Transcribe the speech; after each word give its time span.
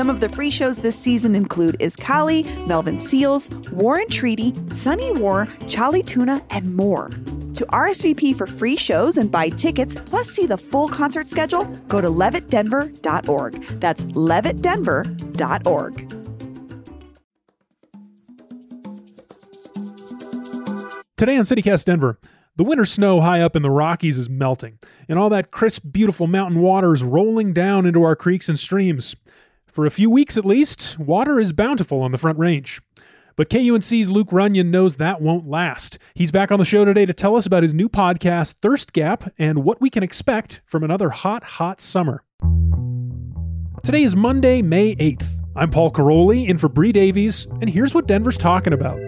Some 0.00 0.08
of 0.08 0.20
the 0.20 0.30
free 0.30 0.50
shows 0.50 0.78
this 0.78 0.98
season 0.98 1.34
include 1.34 1.78
Iskali, 1.78 2.66
Melvin 2.66 3.00
Seals, 3.00 3.50
War 3.70 3.98
and 3.98 4.10
Treaty, 4.10 4.54
Sunny 4.70 5.12
War, 5.12 5.46
Charlie 5.68 6.02
Tuna, 6.02 6.42
and 6.48 6.74
more. 6.74 7.10
To 7.52 7.66
RSVP 7.66 8.34
for 8.34 8.46
free 8.46 8.76
shows 8.76 9.18
and 9.18 9.30
buy 9.30 9.50
tickets, 9.50 9.94
plus 9.94 10.30
see 10.30 10.46
the 10.46 10.56
full 10.56 10.88
concert 10.88 11.28
schedule, 11.28 11.66
go 11.88 12.00
to 12.00 12.08
levittdenver.org. 12.08 13.62
That's 13.78 14.04
levittdenver.org. 14.04 16.08
Today 21.18 21.36
on 21.36 21.44
CityCast 21.44 21.84
Denver, 21.84 22.18
the 22.56 22.64
winter 22.64 22.86
snow 22.86 23.20
high 23.20 23.42
up 23.42 23.54
in 23.54 23.60
the 23.60 23.70
Rockies 23.70 24.18
is 24.18 24.30
melting, 24.30 24.78
and 25.10 25.18
all 25.18 25.28
that 25.28 25.50
crisp, 25.50 25.82
beautiful 25.92 26.26
mountain 26.26 26.62
water 26.62 26.94
is 26.94 27.02
rolling 27.02 27.52
down 27.52 27.84
into 27.84 28.02
our 28.02 28.16
creeks 28.16 28.48
and 28.48 28.58
streams. 28.58 29.14
For 29.80 29.86
a 29.86 29.90
few 29.90 30.10
weeks 30.10 30.36
at 30.36 30.44
least, 30.44 30.98
water 30.98 31.40
is 31.40 31.54
bountiful 31.54 32.02
on 32.02 32.12
the 32.12 32.18
Front 32.18 32.38
Range. 32.38 32.82
But 33.34 33.48
KUNC's 33.48 34.10
Luke 34.10 34.30
Runyon 34.30 34.70
knows 34.70 34.96
that 34.96 35.22
won't 35.22 35.48
last. 35.48 35.96
He's 36.12 36.30
back 36.30 36.52
on 36.52 36.58
the 36.58 36.66
show 36.66 36.84
today 36.84 37.06
to 37.06 37.14
tell 37.14 37.34
us 37.34 37.46
about 37.46 37.62
his 37.62 37.72
new 37.72 37.88
podcast, 37.88 38.56
Thirst 38.60 38.92
Gap, 38.92 39.32
and 39.38 39.64
what 39.64 39.80
we 39.80 39.88
can 39.88 40.02
expect 40.02 40.60
from 40.66 40.84
another 40.84 41.08
hot, 41.08 41.44
hot 41.44 41.80
summer. 41.80 42.22
Today 43.82 44.02
is 44.02 44.14
Monday, 44.14 44.60
May 44.60 44.96
8th. 44.96 45.40
I'm 45.56 45.70
Paul 45.70 45.90
Karolyi, 45.90 46.46
in 46.46 46.58
for 46.58 46.68
Bree 46.68 46.92
Davies, 46.92 47.46
and 47.62 47.70
here's 47.70 47.94
what 47.94 48.06
Denver's 48.06 48.36
talking 48.36 48.74
about. 48.74 49.00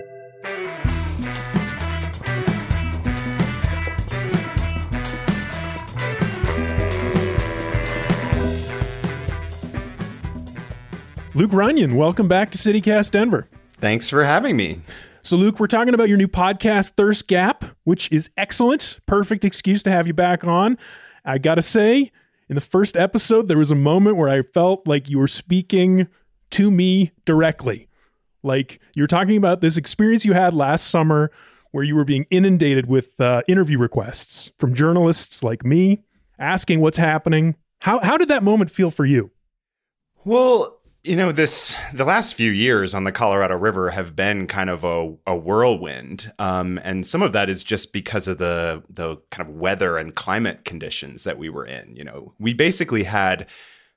Luke 11.34 11.52
Runyon, 11.54 11.96
welcome 11.96 12.28
back 12.28 12.50
to 12.50 12.58
CityCast 12.58 13.12
Denver. 13.12 13.48
Thanks 13.78 14.10
for 14.10 14.22
having 14.22 14.54
me. 14.54 14.82
So, 15.22 15.36
Luke, 15.36 15.58
we're 15.58 15.66
talking 15.66 15.94
about 15.94 16.10
your 16.10 16.18
new 16.18 16.28
podcast, 16.28 16.90
Thirst 16.90 17.26
Gap, 17.26 17.64
which 17.84 18.12
is 18.12 18.28
excellent. 18.36 18.98
Perfect 19.06 19.42
excuse 19.42 19.82
to 19.84 19.90
have 19.90 20.06
you 20.06 20.12
back 20.12 20.44
on. 20.44 20.76
I 21.24 21.38
got 21.38 21.54
to 21.54 21.62
say, 21.62 22.12
in 22.50 22.54
the 22.54 22.60
first 22.60 22.98
episode, 22.98 23.48
there 23.48 23.56
was 23.56 23.70
a 23.70 23.76
moment 23.76 24.18
where 24.18 24.28
I 24.28 24.42
felt 24.42 24.86
like 24.86 25.08
you 25.08 25.18
were 25.18 25.28
speaking 25.28 26.06
to 26.50 26.70
me 26.70 27.12
directly. 27.24 27.88
Like 28.42 28.80
you 28.94 29.02
were 29.02 29.08
talking 29.08 29.38
about 29.38 29.62
this 29.62 29.78
experience 29.78 30.26
you 30.26 30.34
had 30.34 30.52
last 30.52 30.88
summer 30.88 31.30
where 31.70 31.84
you 31.84 31.94
were 31.94 32.04
being 32.04 32.26
inundated 32.30 32.88
with 32.88 33.18
uh, 33.22 33.40
interview 33.48 33.78
requests 33.78 34.52
from 34.58 34.74
journalists 34.74 35.42
like 35.42 35.64
me 35.64 36.02
asking 36.38 36.80
what's 36.80 36.98
happening. 36.98 37.56
How, 37.78 38.00
how 38.00 38.18
did 38.18 38.28
that 38.28 38.42
moment 38.42 38.70
feel 38.70 38.90
for 38.90 39.06
you? 39.06 39.30
Well, 40.24 40.81
you 41.04 41.16
know, 41.16 41.32
this 41.32 41.76
the 41.92 42.04
last 42.04 42.34
few 42.34 42.52
years 42.52 42.94
on 42.94 43.04
the 43.04 43.12
Colorado 43.12 43.56
River 43.56 43.90
have 43.90 44.14
been 44.14 44.46
kind 44.46 44.70
of 44.70 44.84
a, 44.84 45.14
a 45.26 45.36
whirlwind, 45.36 46.32
um, 46.38 46.78
and 46.84 47.04
some 47.06 47.22
of 47.22 47.32
that 47.32 47.50
is 47.50 47.64
just 47.64 47.92
because 47.92 48.28
of 48.28 48.38
the 48.38 48.82
the 48.88 49.16
kind 49.30 49.48
of 49.48 49.54
weather 49.54 49.98
and 49.98 50.14
climate 50.14 50.64
conditions 50.64 51.24
that 51.24 51.38
we 51.38 51.48
were 51.48 51.66
in. 51.66 51.96
You 51.96 52.04
know, 52.04 52.34
we 52.38 52.54
basically 52.54 53.02
had 53.02 53.48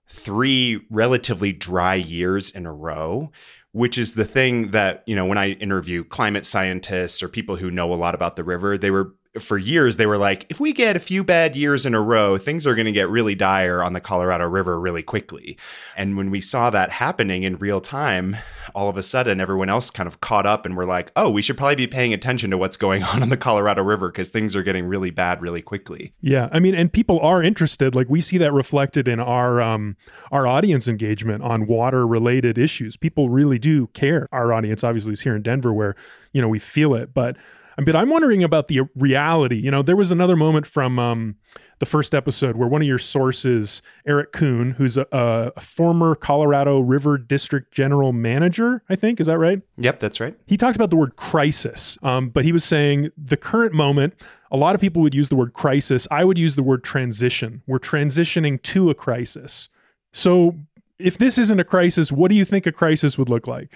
three 0.08 0.84
relatively 0.90 1.54
dry 1.54 1.96
years 1.96 2.52
in 2.52 2.66
a 2.66 2.74
row 2.74 3.32
which 3.72 3.98
is 3.98 4.14
the 4.14 4.24
thing 4.24 4.72
that 4.72 5.04
you 5.08 5.16
know 5.16 5.26
when 5.26 5.38
i 5.38 5.50
interview 5.54 6.04
climate 6.04 6.46
scientists 6.46 7.24
or 7.24 7.28
people 7.28 7.56
who 7.56 7.72
know 7.72 7.92
a 7.92 7.96
lot 7.96 8.14
about 8.14 8.36
the 8.36 8.44
river 8.44 8.78
they 8.78 8.92
were 8.92 9.16
for 9.40 9.58
years 9.58 9.98
they 9.98 10.06
were 10.06 10.18
like 10.18 10.46
if 10.50 10.60
we 10.60 10.74
get 10.74 10.96
a 10.96 11.00
few 11.00 11.24
bad 11.24 11.56
years 11.56 11.86
in 11.86 11.94
a 11.94 12.02
row 12.02 12.38
things 12.38 12.66
are 12.66 12.76
going 12.76 12.86
to 12.86 12.92
get 12.92 13.10
really 13.10 13.36
dire 13.36 13.84
on 13.84 13.94
the 13.94 14.02
colorado 14.02 14.48
river 14.48 14.80
really 14.80 15.04
quickly. 15.04 15.58
And 15.96 16.18
when 16.18 16.32
we 16.32 16.42
saw 16.42 16.70
that 16.70 16.92
happening 16.92 17.44
in 17.44 17.58
real 17.58 17.82
time 17.82 18.38
all 18.74 18.90
of 18.90 18.98
a 18.98 19.04
sudden 19.04 19.40
everyone 19.40 19.70
else 19.70 19.90
kind 19.90 20.08
of 20.08 20.22
caught 20.22 20.46
up 20.46 20.66
and 20.66 20.76
were 20.76 20.86
like 20.86 21.12
oh 21.16 21.30
we 21.30 21.42
should 21.42 21.58
probably 21.58 21.76
be 21.76 21.88
paying 21.88 22.14
attention 22.14 22.50
to 22.50 22.58
what's 22.58 22.78
going 22.78 23.04
on 23.14 23.22
on 23.22 23.30
the 23.30 23.38
colorado 23.38 23.84
river 23.84 24.10
because 24.10 24.30
things 24.30 24.56
are 24.56 24.64
getting 24.64 24.86
really 24.86 25.12
bad 25.12 25.42
really 25.42 25.62
quickly. 25.62 26.14
Yeah 26.22 26.50
i 26.52 26.60
mean 26.60 26.76
and 26.76 26.92
people 26.92 27.20
are 27.20 27.42
interested 27.42 27.96
like 27.96 28.10
we 28.10 28.22
see 28.22 28.38
that 28.38 28.54
reflected 28.54 29.08
in 29.08 29.20
our 29.20 29.62
um 29.62 29.96
our 30.32 30.48
audience 30.48 30.88
engagement 30.88 31.44
on 31.44 31.66
water 31.66 32.08
related 32.08 32.58
issues. 32.58 32.98
People 32.98 33.30
really 33.30 33.60
do 33.60 33.88
care. 33.88 34.28
Our 34.32 34.52
audience 34.54 34.84
obviously 34.84 35.14
is 35.14 35.22
here 35.22 35.36
in 35.36 35.42
denver 35.42 35.74
where 35.74 35.96
you 36.32 36.42
know 36.42 36.48
we 36.48 36.60
feel 36.60 36.94
it 36.94 37.14
but 37.14 37.38
but 37.84 37.96
I'm 37.96 38.10
wondering 38.10 38.44
about 38.44 38.68
the 38.68 38.82
reality. 38.96 39.58
You 39.58 39.72
know, 39.72 39.82
there 39.82 39.96
was 39.96 40.12
another 40.12 40.36
moment 40.36 40.66
from 40.66 40.98
um, 40.98 41.36
the 41.80 41.86
first 41.86 42.16
episode 42.16 42.56
where 42.56 42.68
one 42.68 42.82
of 42.82 42.88
your 42.88 43.00
sources, 43.00 43.82
Eric 44.06 44.32
Kuhn, 44.32 44.72
who's 44.72 44.98
a, 44.98 45.06
a, 45.12 45.62
former 45.62 46.16
Colorado 46.16 46.80
River 46.80 47.18
District 47.18 47.74
General 47.74 48.14
Manager, 48.14 48.84
I 48.90 48.96
think, 48.96 49.20
is 49.20 49.28
that 49.28 49.38
right? 49.38 49.62
Yep, 49.78 50.00
that's 50.00 50.20
right. 50.20 50.36
He 50.46 50.56
talked 50.56 50.76
about 50.76 50.90
the 50.90 50.96
word 50.96 51.18
crisis, 51.18 51.98
um, 52.02 52.30
but 52.30 52.46
he 52.46 52.52
was 52.52 52.64
saying 52.64 53.10
the 53.18 53.38
current 53.38 53.74
moment. 53.74 54.14
A 54.52 54.58
lot 54.58 54.74
of 54.74 54.80
people 54.80 55.02
would 55.02 55.16
use 55.16 55.28
the 55.28 55.36
word 55.36 55.54
crisis. 55.54 56.08
I 56.12 56.24
would 56.24 56.38
use 56.38 56.56
the 56.56 56.64
word 56.64 56.84
transition. 56.84 57.62
We're 57.68 57.80
transitioning 57.80 58.62
to 58.62 58.90
a 58.90 58.96
crisis. 58.96 59.68
So, 60.14 60.56
if 60.98 61.18
this 61.18 61.38
isn't 61.38 61.60
a 61.60 61.66
crisis, 61.66 62.10
what 62.10 62.32
do 62.32 62.38
you 62.38 62.46
think 62.46 62.66
a 62.66 62.72
crisis 62.72 63.18
would 63.18 63.28
look 63.28 63.48
like? 63.48 63.74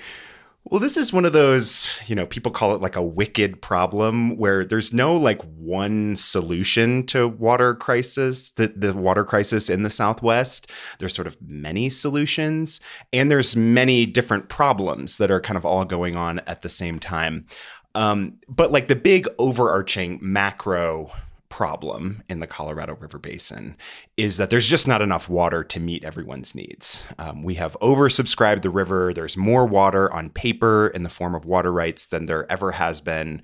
Well, 0.66 0.80
this 0.80 0.97
is 0.97 1.12
one 1.14 1.25
of 1.25 1.34
those, 1.34 2.00
you 2.06 2.16
know, 2.16 2.28
people 2.28 2.52
call 2.52 2.75
it 2.75 2.81
like 2.81 2.96
a 2.96 3.02
wicked 3.02 3.62
problem 3.62 4.38
where 4.38 4.64
there's 4.64 4.94
no 4.94 5.16
like 5.16 5.42
one 5.58 6.16
solution 6.16 7.06
to 7.08 7.28
water 7.28 7.74
crisis, 7.74 8.52
the, 8.52 8.68
the 8.68 8.94
water 8.94 9.24
crisis 9.24 9.69
in 9.69 9.81
the 9.84 9.90
Southwest. 9.90 10.69
There's 11.00 11.16
sort 11.16 11.28
of 11.28 11.38
many 11.42 11.90
solutions 11.90 12.81
and 13.12 13.31
there's 13.31 13.56
many 13.56 14.06
different 14.06 14.50
problems 14.50 15.18
that 15.18 15.31
are 15.31 15.42
kind 15.42 15.58
of 15.58 15.66
all 15.66 15.86
going 15.86 16.16
on 16.16 16.40
at 16.40 16.62
the 16.62 16.69
same 16.69 17.00
time. 17.00 17.48
Um, 17.96 18.38
but 18.48 18.72
like 18.72 18.90
the 18.90 18.96
big 18.96 19.28
overarching 19.40 20.19
macro 20.22 21.09
problem 21.50 22.24
in 22.30 22.40
the 22.40 22.48
Colorado 22.48 22.96
River 22.96 23.18
Basin 23.18 23.76
is 24.18 24.38
that 24.38 24.50
there's 24.50 24.68
just 24.68 24.88
not 24.88 25.02
enough 25.02 25.28
water 25.28 25.64
to 25.64 25.80
meet 25.80 26.04
everyone's 26.04 26.56
needs. 26.56 27.04
Um, 27.18 27.44
we 27.44 27.56
have 27.56 27.76
oversubscribed 27.82 28.62
the 28.62 28.70
river. 28.70 29.14
There's 29.14 29.36
more 29.36 29.66
water 29.66 30.12
on 30.14 30.30
paper 30.30 30.88
in 30.88 31.04
the 31.04 31.10
form 31.10 31.36
of 31.36 31.46
water 31.46 31.74
rights 31.74 32.08
than 32.08 32.28
there 32.28 32.50
ever 32.52 32.72
has 32.74 33.02
been 33.02 33.42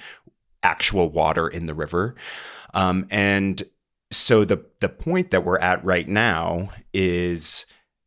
actual 0.64 1.10
water 1.10 1.48
in 1.48 1.66
the 1.66 1.74
river. 1.74 2.16
Um, 2.74 3.08
and 3.10 3.64
so 4.12 4.46
the 4.46 4.64
the 4.80 4.90
point 4.90 5.32
that 5.32 5.44
we're 5.44 5.60
at 5.60 5.84
right 5.84 6.08
now 6.08 6.70
is 6.94 7.66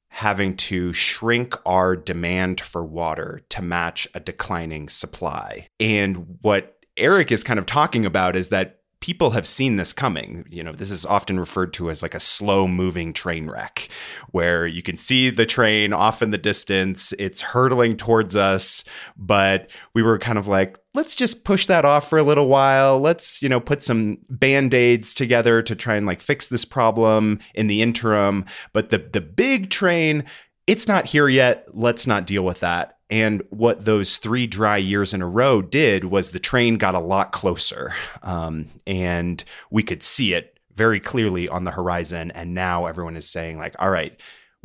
having 0.09 0.57
to 0.57 0.93
shrink 0.93 1.55
our 1.67 1.95
demand 1.95 2.61
for 2.61 2.85
water 2.85 3.41
to 3.51 3.63
match 3.63 4.09
a 4.15 4.21
declining 4.21 4.89
supply. 4.89 5.69
And 5.79 6.39
what 6.43 6.79
Eric 6.97 7.31
is 7.31 7.45
kind 7.45 7.59
of 7.59 7.67
talking 7.67 8.05
about 8.05 8.35
is 8.35 8.49
that 8.49 8.78
people 9.01 9.31
have 9.31 9.47
seen 9.47 9.77
this 9.77 9.93
coming. 9.93 10.45
You 10.51 10.65
know, 10.65 10.73
this 10.73 10.91
is 10.91 11.07
often 11.07 11.39
referred 11.39 11.73
to 11.75 11.89
as 11.91 12.03
like 12.03 12.15
a 12.15 12.21
slow 12.21 12.67
moving 12.67 13.13
train 13.13 13.49
wreck, 13.49 13.89
where 14.31 14.67
you 14.67 14.83
can 14.83 14.97
see 14.97 15.31
the 15.31 15.47
train 15.47 15.93
off 15.93 16.21
in 16.21 16.31
the 16.31 16.39
distance, 16.39 17.13
it's 17.19 17.41
hurtling 17.41 17.97
towards 17.97 18.35
us, 18.35 18.83
but 19.17 19.71
we 19.95 20.03
were 20.03 20.19
kind 20.19 20.37
of 20.37 20.49
like, 20.49 20.79
let's 20.95 21.15
just 21.15 21.45
push 21.45 21.67
that 21.67 21.85
off 21.85 22.09
for 22.09 22.19
a 22.19 22.25
little 22.25 22.49
while. 22.49 22.99
Let's, 22.99 23.41
you 23.41 23.49
know, 23.49 23.61
put 23.61 23.85
some 23.85 24.19
band-aids 24.29 25.15
together 25.15 25.63
to 25.63 25.77
try 25.77 25.95
and 25.95 26.07
like 26.07 26.21
fix 26.21 26.49
this 26.49 26.65
problem 26.65 27.39
in 27.55 27.69
the 27.69 27.83
interim. 27.83 28.45
But 28.73 28.91
the 28.91 28.99
the 28.99 29.21
big 29.21 29.71
train, 29.71 30.25
it's 30.67 30.89
not 30.89 31.07
here 31.07 31.29
yet. 31.29 31.67
Let's 31.73 32.07
not 32.07 32.27
deal 32.27 32.45
with 32.45 32.61
that. 32.61 32.98
And 33.11 33.43
what 33.51 33.85
those 33.85 34.19
three 34.19 34.47
dry 34.47 34.77
years 34.77 35.15
in 35.15 35.23
a 35.23 35.29
row 35.29 35.63
did 35.63 36.05
was 36.05 36.31
the 36.31 36.39
train 36.39 36.77
got 36.77 36.95
a 36.95 37.01
lot 37.01 37.33
closer. 37.33 37.95
Um, 38.23 38.69
and 38.87 39.43
we 39.71 39.83
could 39.83 40.03
see 40.03 40.35
it 40.35 40.59
very 40.75 41.01
clearly 41.01 41.49
on 41.49 41.65
the 41.65 41.71
horizon. 41.71 42.31
And 42.33 42.55
now 42.55 42.87
everyone 42.87 43.17
is 43.17 43.29
saying, 43.29 43.59
like, 43.59 43.75
all 43.79 43.91
right, 43.91 44.19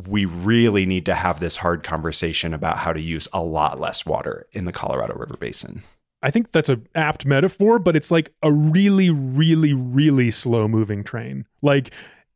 we 0.08 0.26
really 0.26 0.86
need 0.86 1.06
to 1.06 1.16
have 1.16 1.40
this 1.40 1.58
hard 1.58 1.84
conversation 1.84 2.54
about 2.54 2.78
how 2.78 2.94
to 2.94 3.02
use 3.02 3.28
a 3.32 3.44
lot 3.44 3.80
less 3.80 4.06
water 4.06 4.48
in 4.52 4.66
the 4.66 4.74
Colorado 4.74 5.16
River 5.16 5.38
Basin. 5.38 5.84
I 6.22 6.32
think 6.32 6.52
that's 6.52 6.70
a 6.70 6.80
apt 6.96 7.26
metaphor, 7.26 7.80
but 7.80 7.96
it's 7.96 8.10
like 8.10 8.34
a 8.42 8.52
really, 8.52 9.10
really, 9.10 9.74
really 9.74 10.32
slow 10.32 10.68
moving 10.68 11.04
train. 11.04 11.46
Like 11.62 11.92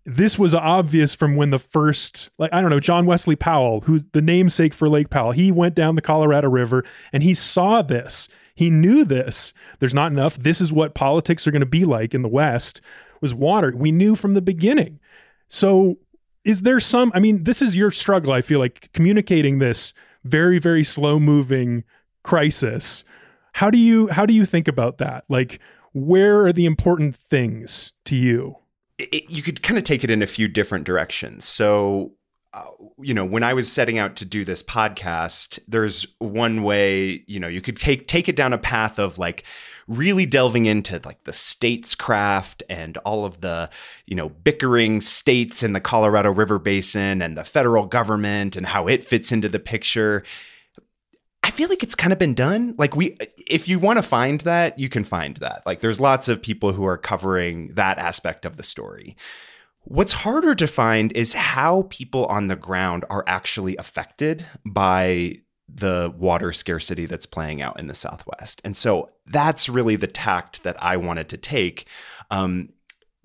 this 0.09 0.39
was 0.39 0.55
obvious 0.55 1.13
from 1.13 1.35
when 1.35 1.49
the 1.49 1.59
first 1.59 2.31
like 2.39 2.51
i 2.53 2.61
don't 2.61 2.69
know 2.69 2.79
john 2.79 3.05
wesley 3.05 3.35
powell 3.35 3.81
who's 3.81 4.03
the 4.13 4.21
namesake 4.21 4.73
for 4.73 4.87
lake 4.87 5.09
powell 5.09 5.33
he 5.33 5.51
went 5.51 5.75
down 5.75 5.95
the 5.95 6.01
colorado 6.01 6.47
river 6.47 6.83
and 7.11 7.23
he 7.23 7.33
saw 7.33 7.81
this 7.81 8.29
He 8.55 8.71
knew 8.71 9.05
this. 9.05 9.53
There's 9.79 9.93
not 9.93 10.11
enough. 10.11 10.35
This 10.35 10.59
is 10.61 10.71
what 10.71 10.95
politics 10.95 11.45
are 11.45 11.51
going 11.51 11.59
to 11.59 11.67
be 11.67 11.85
like 11.85 12.15
in 12.15 12.23
the 12.23 12.27
West 12.27 12.81
was 13.21 13.33
water. 13.33 13.71
We 13.75 13.91
knew 13.91 14.15
from 14.15 14.33
the 14.33 14.41
beginning. 14.41 14.99
So 15.47 15.97
is 16.43 16.61
there 16.61 16.79
some 16.79 17.11
I 17.13 17.19
mean, 17.19 17.43
this 17.43 17.61
is 17.61 17.75
your 17.75 17.91
struggle, 17.91 18.33
I 18.33 18.41
feel 18.41 18.59
like 18.59 18.89
communicating 18.93 19.59
this 19.59 19.93
very, 20.23 20.57
very 20.57 20.83
slow 20.83 21.19
moving 21.19 21.83
crisis. 22.23 23.03
How 23.53 23.69
do 23.69 23.77
you 23.77 24.07
how 24.07 24.25
do 24.25 24.33
you 24.33 24.45
think 24.45 24.67
about 24.67 24.97
that? 24.97 25.25
Like 25.29 25.59
where 25.93 26.45
are 26.45 26.53
the 26.53 26.65
important 26.65 27.15
things 27.15 27.93
to 28.05 28.15
you? 28.15 28.55
It, 28.99 29.29
you 29.29 29.41
could 29.41 29.61
kind 29.61 29.77
of 29.77 29.83
take 29.83 30.03
it 30.03 30.09
in 30.09 30.21
a 30.21 30.27
few 30.27 30.47
different 30.47 30.85
directions. 30.85 31.45
So 31.45 32.13
uh, 32.53 32.65
you 32.99 33.13
know, 33.13 33.25
when 33.25 33.43
I 33.43 33.53
was 33.53 33.71
setting 33.71 33.97
out 33.97 34.15
to 34.17 34.25
do 34.25 34.43
this 34.43 34.63
podcast, 34.63 35.59
there's 35.67 36.07
one 36.19 36.63
way, 36.63 37.23
you 37.27 37.39
know, 37.39 37.47
you 37.47 37.61
could 37.61 37.77
take 37.77 38.07
take 38.07 38.27
it 38.29 38.35
down 38.35 38.53
a 38.53 38.57
path 38.57 38.99
of 38.99 39.19
like 39.19 39.43
really 39.87 40.25
delving 40.25 40.65
into 40.65 40.99
like 41.05 41.23
the 41.23 41.31
statescraft 41.31 42.63
and 42.69 42.97
all 42.99 43.25
of 43.25 43.41
the, 43.41 43.69
you 44.05 44.15
know, 44.15 44.29
bickering 44.29 45.01
states 45.01 45.61
in 45.61 45.73
the 45.73 45.79
Colorado 45.79 46.31
River 46.31 46.57
Basin 46.57 47.21
and 47.21 47.37
the 47.37 47.43
federal 47.43 47.85
government 47.85 48.55
and 48.55 48.65
how 48.65 48.87
it 48.87 49.03
fits 49.03 49.31
into 49.31 49.49
the 49.49 49.59
picture. 49.59 50.23
I 51.47 51.49
feel 51.49 51.69
like 51.69 51.81
it's 51.81 51.95
kind 51.95 52.11
of 52.11 52.19
been 52.19 52.33
done. 52.33 52.75
Like 52.77 52.97
we 52.97 53.17
if 53.47 53.69
you 53.69 53.79
want 53.79 53.97
to 53.97 54.03
find 54.03 54.41
that, 54.41 54.77
you 54.77 54.89
can 54.89 55.05
find 55.05 55.37
that. 55.37 55.63
Like 55.65 55.79
there's 55.79 55.97
lots 55.99 56.27
of 56.27 56.41
people 56.41 56.73
who 56.73 56.85
are 56.85 56.97
covering 56.97 57.69
that 57.69 57.97
aspect 57.97 58.45
of 58.45 58.57
the 58.57 58.63
story. 58.63 59.15
What's 59.85 60.11
harder 60.11 60.53
to 60.55 60.67
find 60.67 61.13
is 61.13 61.33
how 61.33 61.83
people 61.83 62.25
on 62.25 62.49
the 62.49 62.57
ground 62.57 63.05
are 63.09 63.23
actually 63.27 63.77
affected 63.77 64.45
by 64.65 65.41
the 65.73 66.13
water 66.17 66.51
scarcity 66.51 67.05
that's 67.05 67.25
playing 67.25 67.61
out 67.61 67.79
in 67.79 67.87
the 67.87 67.93
Southwest. 67.93 68.61
And 68.65 68.75
so 68.75 69.11
that's 69.25 69.69
really 69.69 69.95
the 69.95 70.07
tact 70.07 70.63
that 70.63 70.75
I 70.83 70.97
wanted 70.97 71.29
to 71.29 71.37
take. 71.37 71.87
Um, 72.29 72.73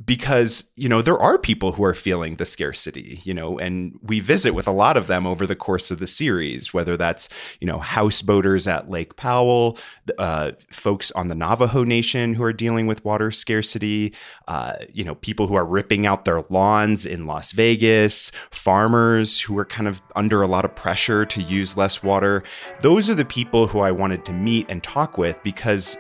because 0.04 0.64
you 0.74 0.88
know 0.88 1.00
there 1.00 1.18
are 1.18 1.38
people 1.38 1.72
who 1.72 1.84
are 1.84 1.94
feeling 1.94 2.36
the 2.36 2.46
scarcity 2.46 3.20
you 3.24 3.32
know 3.32 3.58
and 3.58 3.96
we 4.02 4.18
visit 4.20 4.52
with 4.52 4.66
a 4.66 4.72
lot 4.72 4.96
of 4.96 5.06
them 5.06 5.26
over 5.26 5.46
the 5.46 5.54
course 5.54 5.90
of 5.90 5.98
the 5.98 6.06
series 6.06 6.74
whether 6.74 6.96
that's 6.96 7.28
you 7.60 7.66
know 7.66 7.78
houseboaters 7.78 8.66
at 8.66 8.90
lake 8.90 9.14
powell 9.16 9.78
uh, 10.18 10.50
folks 10.70 11.10
on 11.12 11.28
the 11.28 11.34
navajo 11.34 11.84
nation 11.84 12.34
who 12.34 12.42
are 12.42 12.52
dealing 12.52 12.86
with 12.86 13.04
water 13.04 13.30
scarcity 13.30 14.12
uh, 14.48 14.74
you 14.92 15.04
know 15.04 15.14
people 15.16 15.46
who 15.46 15.54
are 15.54 15.64
ripping 15.64 16.06
out 16.06 16.24
their 16.24 16.42
lawns 16.48 17.06
in 17.06 17.26
las 17.26 17.52
vegas 17.52 18.32
farmers 18.50 19.40
who 19.40 19.56
are 19.58 19.64
kind 19.64 19.86
of 19.86 20.02
under 20.16 20.42
a 20.42 20.46
lot 20.46 20.64
of 20.64 20.74
pressure 20.74 21.24
to 21.24 21.42
use 21.42 21.76
less 21.76 22.02
water. 22.02 22.42
Those 22.80 23.08
are 23.08 23.14
the 23.14 23.24
people 23.24 23.66
who 23.66 23.80
i 23.80 23.90
wanted 23.90 24.24
to 24.24 24.32
meet 24.32 24.66
and 24.68 24.82
talk 24.82 25.18
with 25.18 25.36
because 25.42 25.96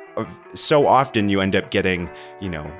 so 0.54 0.86
often 0.86 1.28
you 1.28 1.40
end 1.40 1.56
up 1.56 1.70
getting 1.70 2.08
you 2.40 2.48
know 2.48 2.70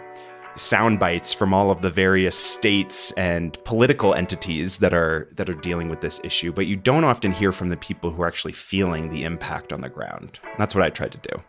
sound 0.57 0.99
bites 0.99 1.33
from 1.33 1.55
all 1.55 1.71
of 1.71 1.83
the 1.83 1.91
various 1.91 2.37
states 2.37 3.13
and 3.13 3.63
political 3.65 4.15
entities 4.15 4.79
that 4.79 4.93
are 4.93 5.29
that 5.37 5.49
are 5.49 5.55
dealing 5.55 5.89
with 5.89 6.01
this 6.01 6.21
issue, 6.25 6.53
but 6.53 6.67
you 6.67 6.77
don't 6.77 7.05
often 7.05 7.33
hear 7.33 7.53
from 7.53 7.69
the 7.69 7.77
people 7.77 8.11
who 8.11 8.23
are 8.23 8.29
actually 8.29 8.53
feeling 8.53 9.09
the 9.09 9.25
impact 9.25 9.73
on 9.73 9.81
the 9.81 9.89
ground. 9.89 10.41
That's 10.59 10.75
what 10.75 10.85
I 10.85 10.91
tried 10.91 11.13
to 11.13 11.19
do. 11.19 11.43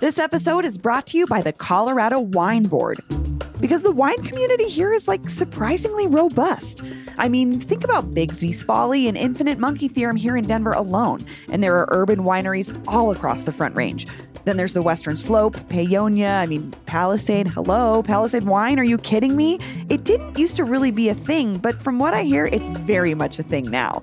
This 0.00 0.18
episode 0.18 0.66
is 0.66 0.76
brought 0.76 1.06
to 1.08 1.18
you 1.18 1.26
by 1.26 1.40
the 1.40 1.52
Colorado 1.52 2.20
Wine 2.20 2.64
Board 2.64 3.00
because 3.58 3.82
the 3.82 3.90
wine 3.90 4.22
community 4.22 4.68
here 4.68 4.92
is 4.92 5.08
like 5.08 5.30
surprisingly 5.30 6.06
robust. 6.06 6.82
I 7.18 7.28
mean, 7.28 7.60
think 7.60 7.84
about 7.84 8.14
Bigsby's 8.14 8.62
Folly 8.62 9.08
and 9.08 9.16
Infinite 9.16 9.58
Monkey 9.58 9.88
Theorem 9.88 10.16
here 10.16 10.36
in 10.36 10.46
Denver 10.46 10.72
alone, 10.72 11.24
and 11.50 11.62
there 11.62 11.76
are 11.76 11.88
urban 11.90 12.20
wineries 12.20 12.74
all 12.86 13.10
across 13.10 13.42
the 13.42 13.52
Front 13.52 13.76
Range. 13.76 14.06
Then 14.44 14.56
there's 14.58 14.74
the 14.74 14.82
Western 14.82 15.16
Slope, 15.16 15.56
Paonia, 15.68 16.38
I 16.38 16.46
mean, 16.46 16.74
Palisade. 16.84 17.48
Hello, 17.48 18.02
Palisade 18.02 18.44
Wine, 18.44 18.78
are 18.78 18.84
you 18.84 18.98
kidding 18.98 19.36
me? 19.36 19.58
It 19.88 20.04
didn't 20.04 20.38
used 20.38 20.56
to 20.56 20.64
really 20.64 20.90
be 20.90 21.08
a 21.08 21.14
thing, 21.14 21.56
but 21.56 21.80
from 21.80 21.98
what 21.98 22.12
I 22.12 22.24
hear, 22.24 22.46
it's 22.46 22.68
very 22.68 23.14
much 23.14 23.38
a 23.38 23.42
thing 23.42 23.70
now. 23.70 24.02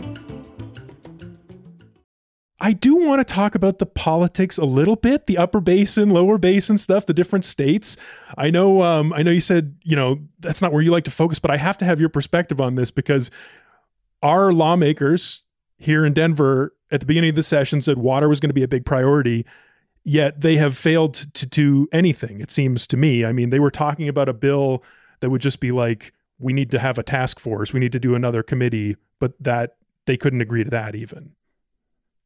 I 2.63 2.73
do 2.73 2.95
want 2.95 3.27
to 3.27 3.33
talk 3.33 3.55
about 3.55 3.79
the 3.79 3.87
politics 3.87 4.59
a 4.59 4.65
little 4.65 4.95
bit, 4.95 5.25
the 5.25 5.39
upper 5.39 5.59
basin, 5.59 6.11
lower 6.11 6.37
basin 6.37 6.77
stuff, 6.77 7.07
the 7.07 7.13
different 7.13 7.43
states. 7.43 7.97
I 8.37 8.51
know 8.51 8.83
um, 8.83 9.11
I 9.13 9.23
know 9.23 9.31
you 9.31 9.41
said, 9.41 9.75
you 9.83 9.95
know, 9.95 10.19
that's 10.39 10.61
not 10.61 10.71
where 10.71 10.83
you 10.83 10.91
like 10.91 11.05
to 11.05 11.11
focus, 11.11 11.39
but 11.39 11.49
I 11.49 11.57
have 11.57 11.75
to 11.79 11.85
have 11.85 11.99
your 11.99 12.09
perspective 12.09 12.61
on 12.61 12.75
this 12.75 12.91
because 12.91 13.31
our 14.21 14.53
lawmakers 14.53 15.47
here 15.79 16.05
in 16.05 16.13
Denver 16.13 16.75
at 16.91 16.99
the 16.99 17.07
beginning 17.07 17.31
of 17.31 17.35
the 17.35 17.41
session 17.41 17.81
said 17.81 17.97
water 17.97 18.29
was 18.29 18.39
going 18.39 18.51
to 18.51 18.53
be 18.53 18.61
a 18.61 18.67
big 18.67 18.85
priority, 18.85 19.43
yet 20.03 20.41
they 20.41 20.57
have 20.57 20.77
failed 20.77 21.15
to 21.15 21.47
do 21.47 21.87
anything, 21.91 22.41
it 22.41 22.51
seems 22.51 22.85
to 22.87 22.95
me. 22.97 23.25
I 23.25 23.31
mean, 23.31 23.49
they 23.49 23.59
were 23.59 23.71
talking 23.71 24.07
about 24.07 24.29
a 24.29 24.33
bill 24.33 24.83
that 25.21 25.31
would 25.31 25.41
just 25.41 25.59
be 25.59 25.71
like, 25.71 26.13
we 26.37 26.53
need 26.53 26.69
to 26.71 26.79
have 26.79 26.99
a 26.99 27.03
task 27.03 27.39
force, 27.39 27.73
we 27.73 27.79
need 27.79 27.91
to 27.93 27.99
do 27.99 28.13
another 28.13 28.43
committee, 28.43 28.97
but 29.19 29.33
that 29.39 29.77
they 30.05 30.15
couldn't 30.15 30.41
agree 30.41 30.63
to 30.63 30.69
that 30.69 30.93
even. 30.93 31.33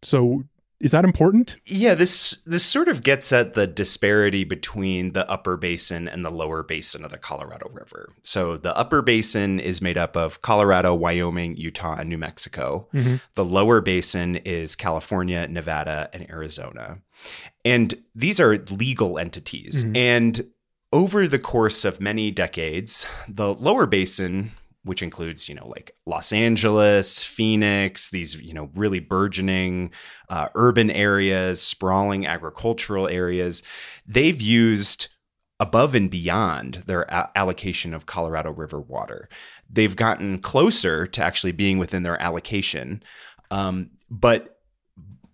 So 0.05 0.43
is 0.79 0.91
that 0.91 1.05
important? 1.05 1.55
Yeah, 1.65 1.95
this 1.95 2.37
this 2.45 2.63
sort 2.63 2.89
of 2.89 3.01
gets 3.01 3.31
at 3.31 3.53
the 3.53 3.65
disparity 3.65 4.43
between 4.43 5.13
the 5.13 5.29
upper 5.29 5.57
basin 5.57 6.07
and 6.07 6.23
the 6.23 6.29
lower 6.29 6.63
basin 6.63 7.05
of 7.05 7.11
the 7.11 7.17
Colorado 7.17 7.69
River. 7.71 8.09
So 8.21 8.57
the 8.57 8.75
upper 8.77 9.01
basin 9.01 9.59
is 9.59 9.81
made 9.81 9.97
up 9.97 10.17
of 10.17 10.41
Colorado, 10.41 10.93
Wyoming, 10.93 11.55
Utah, 11.55 11.95
and 11.95 12.09
New 12.09 12.17
Mexico. 12.17 12.87
Mm-hmm. 12.93 13.15
The 13.35 13.45
lower 13.45 13.81
basin 13.81 14.35
is 14.37 14.75
California, 14.75 15.47
Nevada, 15.47 16.09
and 16.13 16.29
Arizona. 16.29 16.99
And 17.63 17.95
these 18.13 18.39
are 18.39 18.57
legal 18.69 19.17
entities. 19.17 19.85
Mm-hmm. 19.85 19.95
And 19.95 20.47
over 20.91 21.27
the 21.27 21.39
course 21.39 21.83
of 21.83 21.99
many 21.99 22.31
decades, 22.31 23.07
the 23.27 23.53
lower 23.55 23.85
basin 23.85 24.51
which 24.85 25.01
includes, 25.01 25.49
you 25.49 25.55
know, 25.55 25.67
like 25.67 25.95
Los 26.05 26.31
Angeles, 26.31 27.23
Phoenix, 27.23 28.09
these, 28.11 28.39
you 28.41 28.53
know, 28.53 28.69
really 28.75 28.99
burgeoning 28.99 29.91
uh, 30.29 30.47
urban 30.55 30.89
areas, 30.91 31.61
sprawling 31.61 32.25
agricultural 32.25 33.07
areas. 33.07 33.63
They've 34.05 34.39
used 34.39 35.09
above 35.59 35.95
and 35.95 36.09
beyond 36.09 36.83
their 36.85 37.03
a- 37.03 37.31
allocation 37.35 37.93
of 37.93 38.05
Colorado 38.05 38.51
River 38.51 38.79
water. 38.79 39.27
They've 39.69 39.95
gotten 39.95 40.39
closer 40.39 41.07
to 41.07 41.23
actually 41.23 41.53
being 41.53 41.79
within 41.79 42.03
their 42.03 42.21
allocation. 42.21 43.01
Um, 43.49 43.89
but 44.09 44.59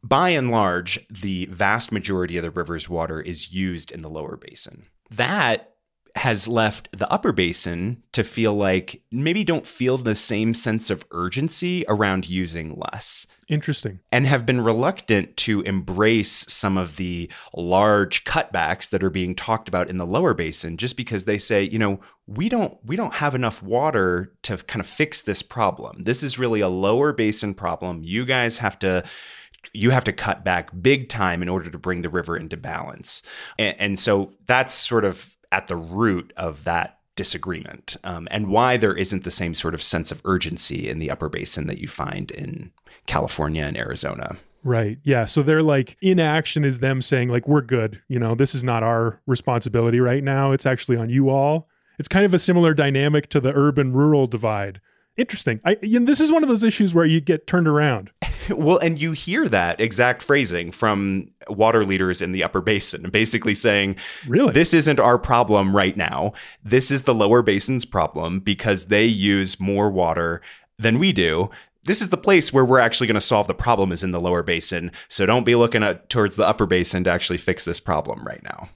by 0.03 0.29
and 0.29 0.49
large, 0.49 1.05
the 1.09 1.45
vast 1.47 1.91
majority 1.91 2.37
of 2.37 2.43
the 2.43 2.51
river's 2.51 2.89
water 2.89 3.19
is 3.19 3.53
used 3.53 3.91
in 3.91 4.01
the 4.01 4.09
lower 4.09 4.37
basin. 4.37 4.85
That 5.09 5.70
has 6.15 6.47
left 6.47 6.89
the 6.91 7.09
upper 7.11 7.31
basin 7.31 8.03
to 8.11 8.23
feel 8.23 8.53
like 8.53 9.01
maybe 9.11 9.43
don't 9.43 9.65
feel 9.65 9.97
the 9.97 10.15
same 10.15 10.53
sense 10.53 10.89
of 10.89 11.05
urgency 11.11 11.85
around 11.87 12.29
using 12.29 12.77
less. 12.77 13.27
Interesting. 13.47 13.99
And 14.11 14.25
have 14.25 14.45
been 14.45 14.61
reluctant 14.61 15.35
to 15.37 15.61
embrace 15.61 16.45
some 16.47 16.77
of 16.77 16.95
the 16.95 17.29
large 17.55 18.23
cutbacks 18.23 18.89
that 18.89 19.03
are 19.03 19.09
being 19.09 19.35
talked 19.35 19.67
about 19.67 19.89
in 19.89 19.97
the 19.97 20.05
lower 20.05 20.33
basin 20.33 20.77
just 20.77 20.97
because 20.97 21.25
they 21.25 21.37
say, 21.37 21.63
you 21.63 21.79
know, 21.79 21.99
we 22.27 22.49
don't 22.49 22.77
we 22.83 22.95
don't 22.95 23.15
have 23.15 23.35
enough 23.35 23.61
water 23.61 24.33
to 24.43 24.57
kind 24.57 24.79
of 24.79 24.87
fix 24.87 25.21
this 25.21 25.41
problem. 25.41 26.03
This 26.03 26.23
is 26.23 26.39
really 26.39 26.61
a 26.61 26.69
lower 26.69 27.13
basin 27.13 27.53
problem. 27.53 28.01
You 28.03 28.25
guys 28.25 28.59
have 28.59 28.79
to 28.79 29.03
you 29.73 29.91
have 29.91 30.03
to 30.05 30.13
cut 30.13 30.43
back 30.43 30.69
big 30.81 31.09
time 31.09 31.41
in 31.41 31.49
order 31.49 31.69
to 31.69 31.77
bring 31.77 32.01
the 32.01 32.09
river 32.09 32.35
into 32.35 32.57
balance. 32.57 33.21
And, 33.57 33.79
and 33.79 33.99
so 33.99 34.33
that's 34.45 34.73
sort 34.73 35.05
of 35.05 35.35
at 35.51 35.67
the 35.67 35.75
root 35.75 36.33
of 36.37 36.63
that 36.63 36.99
disagreement 37.15 37.97
um, 38.03 38.27
and 38.31 38.47
why 38.47 38.77
there 38.77 38.95
isn't 38.95 39.23
the 39.23 39.31
same 39.31 39.53
sort 39.53 39.73
of 39.73 39.81
sense 39.81 40.11
of 40.11 40.21
urgency 40.25 40.89
in 40.89 40.99
the 40.99 41.11
upper 41.11 41.29
basin 41.29 41.67
that 41.67 41.77
you 41.77 41.87
find 41.87 42.31
in 42.31 42.71
California 43.05 43.63
and 43.63 43.77
Arizona. 43.77 44.37
Right. 44.63 44.99
Yeah. 45.03 45.25
So 45.25 45.41
they're 45.41 45.63
like 45.63 45.97
inaction 46.01 46.63
is 46.63 46.79
them 46.79 47.01
saying 47.01 47.29
like 47.29 47.47
we're 47.47 47.61
good. 47.61 48.01
You 48.07 48.19
know, 48.19 48.35
this 48.35 48.53
is 48.53 48.63
not 48.63 48.83
our 48.83 49.19
responsibility 49.25 49.99
right 49.99 50.23
now. 50.23 50.51
It's 50.51 50.65
actually 50.65 50.97
on 50.97 51.09
you 51.09 51.29
all. 51.29 51.67
It's 51.99 52.07
kind 52.07 52.25
of 52.25 52.33
a 52.33 52.39
similar 52.39 52.73
dynamic 52.73 53.29
to 53.29 53.39
the 53.39 53.51
urban 53.53 53.93
rural 53.93 54.27
divide. 54.27 54.79
Interesting. 55.17 55.59
I, 55.65 55.77
you 55.81 55.99
know, 55.99 56.05
this 56.05 56.19
is 56.19 56.31
one 56.31 56.41
of 56.41 56.49
those 56.49 56.63
issues 56.63 56.93
where 56.93 57.05
you 57.05 57.19
get 57.19 57.45
turned 57.45 57.67
around. 57.67 58.11
well, 58.49 58.77
and 58.77 58.99
you 58.99 59.11
hear 59.11 59.47
that 59.49 59.79
exact 59.79 60.21
phrasing 60.21 60.71
from 60.71 61.29
water 61.49 61.85
leaders 61.85 62.21
in 62.21 62.31
the 62.31 62.43
upper 62.43 62.61
basin, 62.61 63.09
basically 63.09 63.53
saying, 63.53 63.97
Really? 64.27 64.53
This 64.53 64.73
isn't 64.73 64.99
our 64.99 65.17
problem 65.17 65.75
right 65.75 65.97
now. 65.97 66.33
This 66.63 66.91
is 66.91 67.03
the 67.03 67.13
lower 67.13 67.41
basin's 67.41 67.85
problem 67.85 68.39
because 68.39 68.85
they 68.85 69.05
use 69.05 69.59
more 69.59 69.89
water 69.89 70.41
than 70.79 70.97
we 70.97 71.11
do. 71.11 71.49
This 71.83 72.01
is 72.01 72.09
the 72.09 72.17
place 72.17 72.53
where 72.53 72.63
we're 72.63 72.79
actually 72.79 73.07
going 73.07 73.15
to 73.15 73.21
solve 73.21 73.47
the 73.47 73.55
problem 73.55 73.91
is 73.91 74.03
in 74.03 74.11
the 74.11 74.21
lower 74.21 74.43
basin. 74.43 74.91
So 75.09 75.25
don't 75.25 75.45
be 75.45 75.55
looking 75.55 75.83
at 75.83 76.09
towards 76.09 76.35
the 76.35 76.47
upper 76.47 76.67
basin 76.67 77.03
to 77.05 77.11
actually 77.11 77.39
fix 77.39 77.65
this 77.65 77.79
problem 77.79 78.23
right 78.25 78.43
now. 78.43 78.69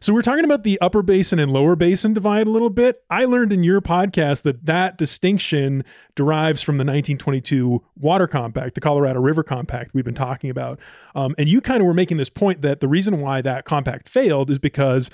So 0.00 0.14
we're 0.14 0.22
talking 0.22 0.44
about 0.44 0.62
the 0.62 0.80
upper 0.80 1.02
basin 1.02 1.40
and 1.40 1.52
lower 1.52 1.74
basin 1.74 2.12
divide 2.12 2.46
a 2.46 2.50
little 2.50 2.70
bit. 2.70 3.02
I 3.10 3.24
learned 3.24 3.52
in 3.52 3.64
your 3.64 3.80
podcast 3.80 4.42
that 4.42 4.64
that 4.66 4.96
distinction 4.96 5.84
derives 6.14 6.62
from 6.62 6.76
the 6.76 6.82
1922 6.82 7.82
Water 7.96 8.28
Compact, 8.28 8.76
the 8.76 8.80
Colorado 8.80 9.20
River 9.20 9.42
Compact 9.42 9.94
we've 9.94 10.04
been 10.04 10.14
talking 10.14 10.50
about. 10.50 10.78
Um, 11.16 11.34
and 11.36 11.48
you 11.48 11.60
kind 11.60 11.80
of 11.80 11.86
were 11.86 11.94
making 11.94 12.16
this 12.16 12.30
point 12.30 12.62
that 12.62 12.78
the 12.78 12.86
reason 12.86 13.20
why 13.20 13.42
that 13.42 13.64
compact 13.64 14.08
failed 14.08 14.50
is 14.50 14.58
because 14.60 15.10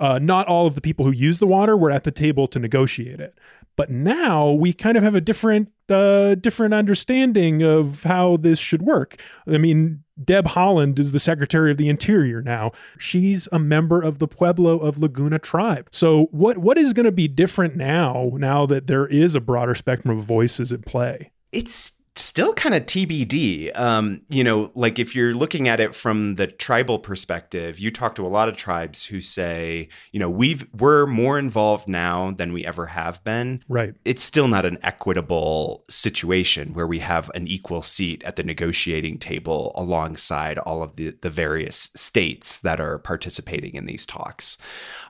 uh, 0.00 0.18
not 0.18 0.48
all 0.48 0.66
of 0.66 0.74
the 0.74 0.80
people 0.80 1.04
who 1.04 1.12
use 1.12 1.38
the 1.38 1.46
water 1.46 1.76
were 1.76 1.90
at 1.90 2.02
the 2.02 2.10
table 2.10 2.48
to 2.48 2.58
negotiate 2.58 3.20
it. 3.20 3.38
But 3.80 3.88
now 3.88 4.50
we 4.50 4.74
kind 4.74 4.98
of 4.98 5.02
have 5.02 5.14
a 5.14 5.22
different 5.22 5.70
uh, 5.88 6.34
different 6.34 6.74
understanding 6.74 7.62
of 7.62 8.02
how 8.02 8.36
this 8.36 8.58
should 8.58 8.82
work. 8.82 9.18
I 9.48 9.56
mean, 9.56 10.04
Deb 10.22 10.48
Haaland 10.48 10.98
is 10.98 11.12
the 11.12 11.18
Secretary 11.18 11.70
of 11.70 11.78
the 11.78 11.88
Interior 11.88 12.42
now. 12.42 12.72
She's 12.98 13.48
a 13.50 13.58
member 13.58 14.02
of 14.02 14.18
the 14.18 14.28
Pueblo 14.28 14.78
of 14.80 14.98
Laguna 14.98 15.38
tribe. 15.38 15.88
So 15.92 16.28
what 16.30 16.58
what 16.58 16.76
is 16.76 16.92
going 16.92 17.06
to 17.06 17.10
be 17.10 17.26
different 17.26 17.74
now 17.74 18.32
now 18.34 18.66
that 18.66 18.86
there 18.86 19.06
is 19.06 19.34
a 19.34 19.40
broader 19.40 19.74
spectrum 19.74 20.18
of 20.18 20.24
voices 20.24 20.74
at 20.74 20.84
play? 20.84 21.30
It's 21.50 21.92
still 22.22 22.52
kind 22.54 22.74
of 22.74 22.86
TBD. 22.86 23.78
Um, 23.78 24.22
you 24.28 24.44
know, 24.44 24.70
like 24.74 24.98
if 24.98 25.14
you're 25.14 25.34
looking 25.34 25.68
at 25.68 25.80
it 25.80 25.94
from 25.94 26.36
the 26.36 26.46
tribal 26.46 26.98
perspective, 26.98 27.78
you 27.78 27.90
talk 27.90 28.14
to 28.16 28.26
a 28.26 28.28
lot 28.28 28.48
of 28.48 28.56
tribes 28.56 29.04
who 29.04 29.20
say, 29.20 29.88
you 30.12 30.20
know, 30.20 30.30
we've 30.30 30.66
we're 30.74 31.06
more 31.06 31.38
involved 31.38 31.88
now 31.88 32.30
than 32.32 32.52
we 32.52 32.64
ever 32.64 32.86
have 32.86 33.22
been. 33.24 33.64
Right. 33.68 33.94
It's 34.04 34.22
still 34.22 34.48
not 34.48 34.64
an 34.64 34.78
equitable 34.82 35.84
situation 35.88 36.74
where 36.74 36.86
we 36.86 37.00
have 37.00 37.30
an 37.34 37.46
equal 37.46 37.82
seat 37.82 38.22
at 38.24 38.36
the 38.36 38.42
negotiating 38.42 39.18
table 39.18 39.72
alongside 39.74 40.58
all 40.58 40.82
of 40.82 40.96
the 40.96 41.16
the 41.20 41.30
various 41.30 41.90
states 41.94 42.58
that 42.60 42.80
are 42.80 42.98
participating 42.98 43.74
in 43.74 43.86
these 43.86 44.06
talks. 44.06 44.58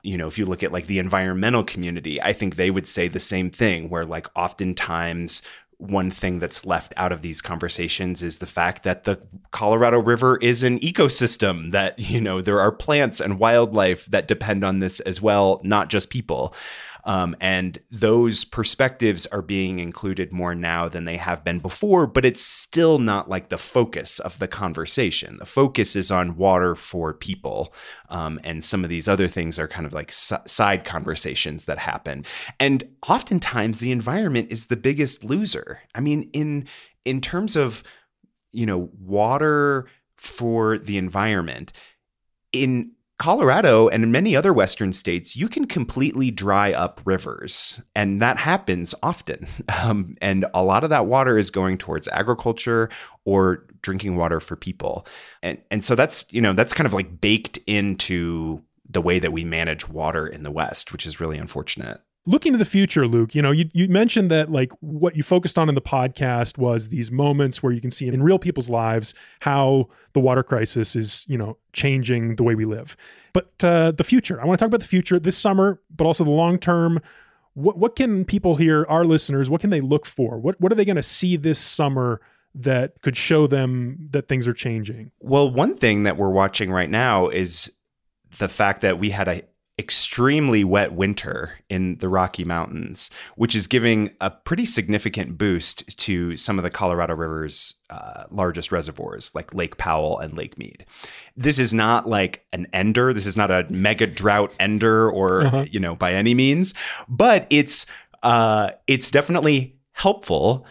You 0.03 0.17
know, 0.17 0.27
if 0.27 0.37
you 0.37 0.45
look 0.45 0.63
at 0.63 0.71
like 0.71 0.87
the 0.87 0.99
environmental 0.99 1.63
community, 1.63 2.21
I 2.21 2.33
think 2.33 2.55
they 2.55 2.71
would 2.71 2.87
say 2.87 3.07
the 3.07 3.19
same 3.19 3.49
thing 3.49 3.89
where 3.89 4.05
like 4.05 4.27
oftentimes 4.35 5.41
one 5.81 6.11
thing 6.11 6.37
that's 6.39 6.65
left 6.65 6.93
out 6.95 7.11
of 7.11 7.21
these 7.23 7.41
conversations 7.41 8.21
is 8.21 8.37
the 8.37 8.45
fact 8.45 8.83
that 8.83 9.03
the 9.05 9.19
Colorado 9.49 9.99
River 9.99 10.37
is 10.37 10.61
an 10.61 10.79
ecosystem 10.79 11.71
that, 11.71 11.97
you 11.97 12.21
know, 12.21 12.39
there 12.39 12.59
are 12.59 12.71
plants 12.71 13.19
and 13.19 13.39
wildlife 13.39 14.05
that 14.05 14.27
depend 14.27 14.63
on 14.63 14.79
this 14.79 14.99
as 15.01 15.21
well, 15.21 15.59
not 15.63 15.89
just 15.89 16.11
people. 16.11 16.53
Um, 17.03 17.35
and 17.39 17.79
those 17.89 18.43
perspectives 18.43 19.25
are 19.27 19.41
being 19.41 19.79
included 19.79 20.31
more 20.31 20.55
now 20.55 20.87
than 20.87 21.05
they 21.05 21.17
have 21.17 21.43
been 21.43 21.59
before, 21.59 22.07
but 22.07 22.25
it's 22.25 22.43
still 22.43 22.99
not 22.99 23.29
like 23.29 23.49
the 23.49 23.57
focus 23.57 24.19
of 24.19 24.39
the 24.39 24.47
conversation. 24.47 25.37
The 25.37 25.45
focus 25.45 25.95
is 25.95 26.11
on 26.11 26.37
water 26.37 26.75
for 26.75 27.13
people. 27.13 27.73
Um, 28.09 28.39
and 28.43 28.63
some 28.63 28.83
of 28.83 28.89
these 28.89 29.07
other 29.07 29.27
things 29.27 29.57
are 29.57 29.67
kind 29.67 29.85
of 29.85 29.93
like 29.93 30.09
s- 30.09 30.33
side 30.45 30.85
conversations 30.85 31.65
that 31.65 31.77
happen. 31.77 32.25
And 32.59 32.83
oftentimes 33.07 33.79
the 33.79 33.91
environment 33.91 34.51
is 34.51 34.67
the 34.67 34.77
biggest 34.77 35.23
loser. 35.23 35.79
I 35.95 36.01
mean, 36.01 36.29
in 36.33 36.67
in 37.03 37.19
terms 37.19 37.55
of, 37.55 37.83
you 38.51 38.65
know, 38.65 38.89
water 38.99 39.87
for 40.17 40.77
the 40.77 40.97
environment, 40.97 41.73
in 42.51 42.91
Colorado 43.21 43.87
and 43.87 44.03
in 44.03 44.11
many 44.11 44.35
other 44.35 44.51
Western 44.51 44.91
states, 44.91 45.35
you 45.35 45.47
can 45.47 45.67
completely 45.67 46.31
dry 46.31 46.73
up 46.73 46.99
rivers, 47.05 47.79
and 47.95 48.19
that 48.19 48.37
happens 48.37 48.95
often. 49.03 49.47
Um, 49.81 50.15
and 50.21 50.45
a 50.53 50.63
lot 50.63 50.83
of 50.83 50.89
that 50.91 51.07
water 51.07 51.37
is 51.37 51.49
going 51.49 51.77
towards 51.77 52.07
agriculture 52.09 52.89
or 53.25 53.65
drinking 53.81 54.15
water 54.15 54.39
for 54.39 54.55
people, 54.55 55.07
and 55.41 55.57
and 55.71 55.83
so 55.83 55.95
that's 55.95 56.25
you 56.31 56.41
know 56.41 56.53
that's 56.53 56.73
kind 56.73 56.85
of 56.85 56.93
like 56.93 57.19
baked 57.19 57.57
into 57.67 58.61
the 58.87 59.01
way 59.01 59.17
that 59.17 59.31
we 59.31 59.43
manage 59.43 59.87
water 59.87 60.27
in 60.27 60.43
the 60.43 60.51
West, 60.51 60.91
which 60.91 61.07
is 61.07 61.19
really 61.19 61.37
unfortunate 61.37 62.01
looking 62.25 62.51
to 62.51 62.57
the 62.57 62.65
future 62.65 63.07
luke. 63.07 63.33
You 63.33 63.41
know 63.41 63.51
you, 63.51 63.69
you 63.73 63.87
mentioned 63.87 64.31
that 64.31 64.51
like 64.51 64.71
what 64.79 65.15
you 65.15 65.23
focused 65.23 65.57
on 65.57 65.69
in 65.69 65.75
the 65.75 65.81
podcast 65.81 66.57
was 66.57 66.89
these 66.89 67.11
moments 67.11 67.63
where 67.63 67.71
you 67.71 67.81
can 67.81 67.91
see 67.91 68.07
in 68.07 68.21
real 68.23 68.39
people's 68.39 68.69
lives 68.69 69.13
how 69.39 69.89
the 70.13 70.19
water 70.19 70.43
crisis 70.43 70.95
is 70.95 71.25
you 71.27 71.37
know 71.37 71.57
changing 71.73 72.35
the 72.35 72.43
way 72.43 72.55
we 72.55 72.65
live. 72.65 72.95
But 73.33 73.51
uh, 73.63 73.91
the 73.91 74.03
future 74.03 74.41
i 74.41 74.45
want 74.45 74.59
to 74.59 74.63
talk 74.63 74.67
about 74.67 74.81
the 74.81 74.87
future 74.87 75.19
this 75.19 75.37
summer 75.37 75.81
but 75.95 76.05
also 76.05 76.23
the 76.23 76.29
long 76.29 76.57
term. 76.57 77.01
What, 77.53 77.77
what 77.77 77.97
can 77.97 78.23
people 78.23 78.55
here 78.55 78.85
our 78.87 79.03
listeners 79.03 79.49
what 79.49 79.61
can 79.61 79.71
they 79.71 79.81
look 79.81 80.05
for? 80.05 80.39
What, 80.39 80.59
what 80.61 80.71
are 80.71 80.75
they 80.75 80.85
going 80.85 80.95
to 80.95 81.03
see 81.03 81.35
this 81.35 81.59
summer 81.59 82.21
that 82.53 83.01
could 83.01 83.17
show 83.17 83.47
them 83.47 84.07
that 84.11 84.27
things 84.27 84.47
are 84.47 84.53
changing? 84.53 85.11
Well 85.19 85.51
one 85.51 85.75
thing 85.75 86.03
that 86.03 86.17
we're 86.17 86.29
watching 86.29 86.71
right 86.71 86.89
now 86.89 87.27
is 87.27 87.71
the 88.37 88.47
fact 88.47 88.81
that 88.81 88.99
we 88.99 89.09
had 89.09 89.27
a 89.27 89.43
extremely 89.81 90.63
wet 90.63 90.93
winter 90.93 91.53
in 91.67 91.97
the 91.97 92.07
Rocky 92.07 92.45
Mountains, 92.45 93.09
which 93.35 93.55
is 93.55 93.65
giving 93.65 94.11
a 94.21 94.29
pretty 94.29 94.63
significant 94.63 95.39
boost 95.39 95.97
to 95.97 96.37
some 96.37 96.59
of 96.59 96.63
the 96.63 96.69
Colorado 96.69 97.15
River's 97.15 97.73
uh, 97.89 98.25
largest 98.29 98.71
reservoirs, 98.71 99.33
like 99.33 99.55
Lake 99.55 99.77
Powell 99.77 100.19
and 100.19 100.37
Lake 100.37 100.55
Mead. 100.55 100.85
This 101.35 101.57
is 101.57 101.73
not 101.73 102.07
like 102.07 102.45
an 102.53 102.67
ender. 102.73 103.11
This 103.11 103.25
is 103.25 103.35
not 103.35 103.49
a 103.49 103.65
mega 103.71 104.05
drought 104.05 104.55
ender, 104.59 105.09
or 105.09 105.47
uh-huh. 105.47 105.65
you 105.71 105.79
know, 105.79 105.95
by 105.95 106.13
any 106.13 106.35
means. 106.35 106.75
But 107.09 107.47
it's 107.49 107.87
uh, 108.21 108.71
it's 108.85 109.09
definitely 109.09 109.75
helpful 109.93 110.65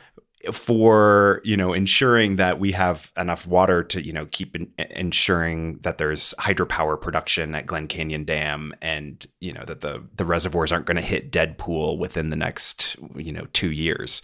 for 0.52 1.40
you 1.44 1.56
know 1.56 1.73
ensuring 1.73 2.37
that 2.37 2.59
we 2.59 2.73
have 2.73 3.12
enough 3.16 3.47
water 3.47 3.82
to 3.82 4.02
you 4.02 4.12
know 4.12 4.26
keep 4.26 4.56
in, 4.56 4.73
ensuring 4.90 5.78
that 5.82 5.99
there's 5.99 6.35
hydropower 6.38 7.00
production 7.00 7.54
at 7.54 7.66
Glen 7.66 7.87
Canyon 7.87 8.25
Dam 8.25 8.75
and 8.80 9.26
you 9.40 9.52
know 9.52 9.64
that 9.66 9.80
the 9.80 10.02
the 10.16 10.25
reservoirs 10.25 10.73
aren't 10.73 10.87
going 10.87 10.97
to 10.97 11.02
hit 11.02 11.30
dead 11.30 11.59
pool 11.59 11.99
within 11.99 12.30
the 12.30 12.37
next 12.37 12.97
you 13.14 13.32
know 13.32 13.47
2 13.52 13.70
years. 13.70 14.23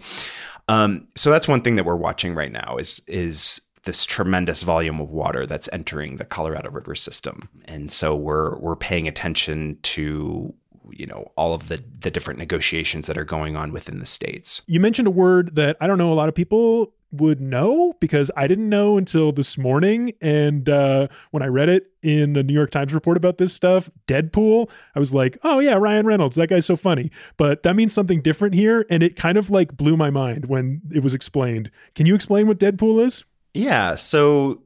Um, 0.68 1.06
so 1.14 1.30
that's 1.30 1.46
one 1.46 1.62
thing 1.62 1.76
that 1.76 1.84
we're 1.84 1.96
watching 1.96 2.34
right 2.34 2.52
now 2.52 2.76
is 2.78 3.00
is 3.06 3.60
this 3.86 4.04
tremendous 4.04 4.64
volume 4.64 5.00
of 5.00 5.10
water 5.10 5.46
that's 5.46 5.68
entering 5.72 6.16
the 6.16 6.24
Colorado 6.24 6.70
River 6.70 6.94
system. 6.94 7.48
And 7.64 7.90
so 7.90 8.14
we're 8.14 8.58
we're 8.58 8.76
paying 8.76 9.08
attention 9.08 9.78
to 9.82 10.52
you 10.92 11.06
know 11.06 11.30
all 11.36 11.54
of 11.54 11.68
the 11.68 11.82
the 12.00 12.10
different 12.10 12.38
negotiations 12.38 13.06
that 13.06 13.18
are 13.18 13.24
going 13.24 13.56
on 13.56 13.72
within 13.72 13.98
the 14.00 14.06
states. 14.06 14.62
You 14.66 14.80
mentioned 14.80 15.08
a 15.08 15.12
word 15.12 15.56
that 15.56 15.76
I 15.80 15.86
don't 15.86 15.98
know 15.98 16.12
a 16.12 16.14
lot 16.14 16.28
of 16.28 16.34
people 16.34 16.92
would 17.12 17.40
know 17.40 17.94
because 18.00 18.30
I 18.36 18.46
didn't 18.46 18.68
know 18.68 18.98
until 18.98 19.32
this 19.32 19.56
morning. 19.56 20.12
And 20.20 20.68
uh, 20.68 21.08
when 21.30 21.42
I 21.42 21.46
read 21.46 21.68
it 21.68 21.92
in 22.02 22.32
the 22.32 22.42
New 22.42 22.52
York 22.52 22.70
Times 22.70 22.92
report 22.92 23.16
about 23.16 23.38
this 23.38 23.52
stuff, 23.52 23.90
Deadpool, 24.06 24.68
I 24.94 24.98
was 24.98 25.14
like, 25.14 25.38
oh 25.42 25.60
yeah, 25.60 25.74
Ryan 25.74 26.06
Reynolds, 26.06 26.36
that 26.36 26.48
guy's 26.48 26.66
so 26.66 26.76
funny. 26.76 27.10
But 27.36 27.62
that 27.62 27.76
means 27.76 27.92
something 27.92 28.22
different 28.22 28.54
here, 28.54 28.86
and 28.90 29.02
it 29.02 29.16
kind 29.16 29.38
of 29.38 29.50
like 29.50 29.76
blew 29.76 29.96
my 29.96 30.10
mind 30.10 30.46
when 30.46 30.82
it 30.92 31.02
was 31.02 31.14
explained. 31.14 31.70
Can 31.94 32.06
you 32.06 32.14
explain 32.14 32.46
what 32.48 32.58
Deadpool 32.58 33.04
is? 33.04 33.24
Yeah. 33.54 33.94
So 33.94 34.62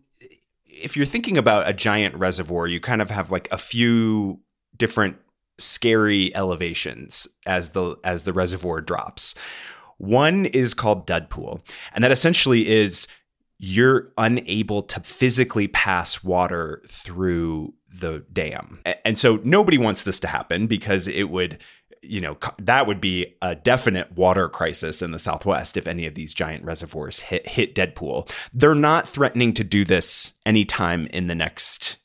if 0.67 0.97
you're 0.97 1.07
thinking 1.07 1.39
about 1.39 1.69
a 1.69 1.73
giant 1.73 2.15
reservoir, 2.17 2.67
you 2.67 2.81
kind 2.81 3.03
of 3.03 3.11
have 3.11 3.31
like 3.31 3.49
a 3.51 3.59
few 3.59 4.41
different 4.77 5.17
scary 5.61 6.35
elevations 6.35 7.29
as 7.47 7.71
the 7.71 7.97
as 8.05 8.25
the 8.25 8.33
reservoir 8.33 8.81
drops. 8.81 9.35
One 9.99 10.47
is 10.47 10.73
called 10.73 11.07
dead 11.07 11.29
pool, 11.29 11.63
and 11.93 12.03
that 12.03 12.11
essentially 12.11 12.69
is 12.69 13.07
you're 13.59 14.11
unable 14.17 14.83
to 14.83 15.01
physically 15.01 15.69
pass 15.69 16.25
water 16.25 16.81
through 16.89 17.75
the 17.93 18.25
dam. 18.33 18.81
And 19.05 19.19
so 19.19 19.39
nobody 19.45 19.77
wants 19.77 20.05
this 20.05 20.19
to 20.21 20.29
happen 20.29 20.67
because 20.67 21.07
it 21.07 21.25
would 21.25 21.63
you 22.03 22.21
know 22.21 22.39
that 22.59 22.87
would 22.87 23.01
be 23.01 23.37
a 23.43 23.55
definite 23.55 24.11
water 24.13 24.49
crisis 24.49 25.03
in 25.03 25.11
the 25.11 25.19
southwest 25.19 25.77
if 25.77 25.87
any 25.87 26.07
of 26.07 26.15
these 26.15 26.33
giant 26.33 26.65
reservoirs 26.65 27.21
hit 27.21 27.47
hit 27.47 27.75
dead 27.75 27.95
pool. 27.95 28.27
They're 28.55 28.75
not 28.75 29.09
threatening 29.09 29.53
to 29.55 29.65
do 29.65 29.85
this 29.85 30.35
anytime 30.47 31.07
in 31.09 31.27
the 31.27 31.35
next 31.35 31.99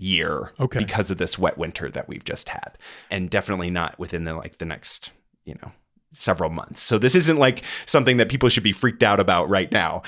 year 0.00 0.52
okay. 0.58 0.78
because 0.78 1.10
of 1.10 1.18
this 1.18 1.38
wet 1.38 1.58
winter 1.58 1.90
that 1.90 2.08
we've 2.08 2.24
just 2.24 2.48
had. 2.48 2.78
And 3.10 3.30
definitely 3.30 3.70
not 3.70 3.98
within 3.98 4.24
the 4.24 4.34
like 4.34 4.58
the 4.58 4.64
next 4.64 5.12
you 5.44 5.54
know 5.62 5.72
several 6.12 6.50
months. 6.50 6.82
So 6.82 6.98
this 6.98 7.14
isn't 7.14 7.38
like 7.38 7.62
something 7.86 8.16
that 8.16 8.28
people 8.28 8.48
should 8.48 8.62
be 8.62 8.72
freaked 8.72 9.02
out 9.02 9.20
about 9.20 9.48
right 9.48 9.70
now. 9.70 10.02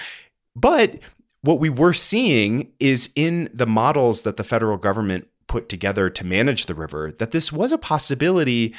But 0.57 0.99
what 1.43 1.61
we 1.61 1.71
were 1.71 1.93
seeing 1.93 2.73
is 2.81 3.11
in 3.15 3.51
the 3.53 3.67
models 3.67 4.23
that 4.23 4.37
the 4.37 4.45
federal 4.45 4.79
government 4.79 5.29
put 5.47 5.69
together 5.69 6.09
to 6.09 6.25
manage 6.25 6.67
the 6.67 6.75
river 6.75 7.13
that 7.19 7.33
this 7.33 7.53
was 7.53 7.73
a 7.73 7.79
possibility 7.79 8.75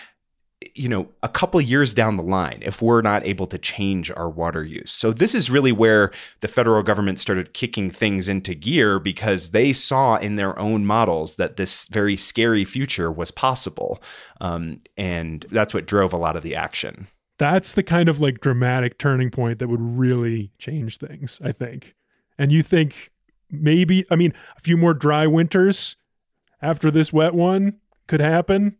you 0.75 0.89
know, 0.89 1.07
a 1.21 1.29
couple 1.29 1.59
years 1.61 1.93
down 1.93 2.17
the 2.17 2.23
line 2.23 2.59
if 2.61 2.81
we're 2.81 3.01
not 3.01 3.25
able 3.25 3.47
to 3.47 3.57
change 3.57 4.11
our 4.11 4.29
water 4.29 4.63
use. 4.63 4.91
So 4.91 5.11
this 5.11 5.33
is 5.33 5.49
really 5.49 5.71
where 5.71 6.11
the 6.41 6.47
federal 6.47 6.83
government 6.83 7.19
started 7.19 7.53
kicking 7.53 7.89
things 7.91 8.29
into 8.29 8.53
gear 8.53 8.99
because 8.99 9.51
they 9.51 9.73
saw 9.73 10.17
in 10.17 10.35
their 10.35 10.57
own 10.59 10.85
models 10.85 11.35
that 11.35 11.57
this 11.57 11.87
very 11.87 12.15
scary 12.15 12.65
future 12.65 13.11
was 13.11 13.31
possible. 13.31 14.01
Um, 14.41 14.81
and 14.97 15.45
that's 15.51 15.73
what 15.73 15.85
drove 15.85 16.13
a 16.13 16.17
lot 16.17 16.35
of 16.35 16.43
the 16.43 16.55
action. 16.55 17.07
That's 17.39 17.73
the 17.73 17.83
kind 17.83 18.09
of 18.09 18.21
like 18.21 18.41
dramatic 18.41 18.97
turning 18.97 19.31
point 19.31 19.59
that 19.59 19.67
would 19.67 19.81
really 19.81 20.51
change 20.59 20.97
things, 20.97 21.39
I 21.43 21.51
think. 21.51 21.95
And 22.37 22.51
you 22.51 22.63
think 22.63 23.11
maybe, 23.49 24.05
I 24.09 24.15
mean, 24.15 24.33
a 24.57 24.61
few 24.61 24.77
more 24.77 24.93
dry 24.93 25.27
winters 25.27 25.95
after 26.61 26.89
this 26.89 27.11
wet 27.11 27.33
one 27.33 27.79
could 28.07 28.21
happen? 28.21 28.77